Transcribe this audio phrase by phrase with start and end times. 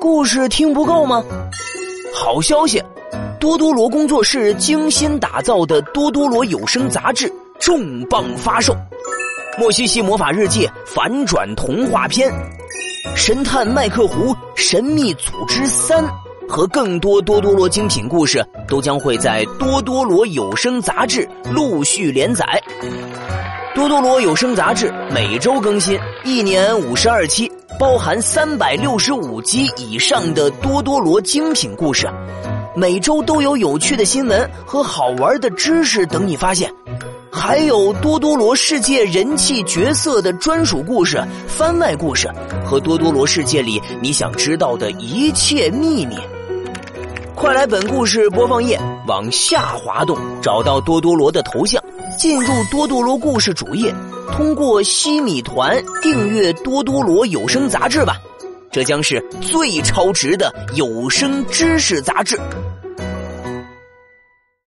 [0.00, 1.24] 故事听不够吗？
[2.14, 2.82] 好消息，
[3.40, 8.72] 多多罗工作室精心打造的多多罗有声杂志重磅发售，
[9.58, 12.30] 《莫西西魔法日记》反转童话篇，
[13.16, 16.04] 《神探麦克胡神秘组织三》
[16.48, 22.44] 和更多多多罗精品故事都将会在多多罗有声杂志陆续连载。
[23.74, 32.08] 多多罗有声杂志每周更新，一年五十二期，包含三百六十五集以上的多多罗精品故事，
[32.74, 36.68] 每周都有有趣的新闻和好玩的知识等你发现，
[37.30, 42.28] 还有多多罗世界人气角色的专属故事、番外故事
[42.66, 46.16] 和多多罗世界里你想知道的一切秘密。
[47.38, 51.80] 快来本故事播放页往下滑动，找到多多罗的头像。
[52.18, 53.94] 进入多多罗故事主页，
[54.32, 58.20] 通过西米团订阅多多罗有声杂志吧，
[58.72, 62.36] 这将是最超值的有声知识杂志。